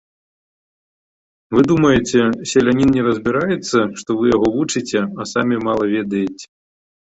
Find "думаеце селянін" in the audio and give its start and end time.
1.71-2.89